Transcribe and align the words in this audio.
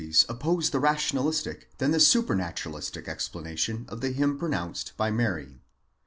No 0.01 0.05
fewer 0.07 0.13
difficulties 0.13 0.35
oppose 0.35 0.69
the 0.71 0.79
rationalistic 0.79 1.77
than 1.77 1.91
the 1.91 1.99
supranaturalistic 1.99 3.07
ex 3.07 3.29
planation 3.29 3.87
of 3.87 4.01
the 4.01 4.09
hymn 4.09 4.39
pronounced 4.39 4.93
by 4.97 5.11
Mary. 5.11 5.59